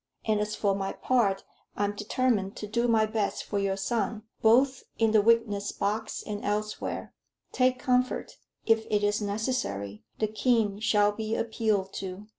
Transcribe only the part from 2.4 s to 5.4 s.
to do my best for your son, both in the